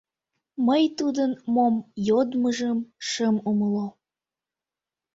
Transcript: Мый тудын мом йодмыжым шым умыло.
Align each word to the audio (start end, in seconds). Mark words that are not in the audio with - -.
Мый 0.67 0.83
тудын 0.97 1.31
мом 1.53 1.75
йодмыжым 2.07 2.77
шым 3.09 3.35
умыло. 3.49 3.87